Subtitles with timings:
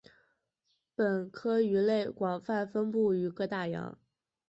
[0.95, 3.95] 本科鱼类广泛分布于各大洋。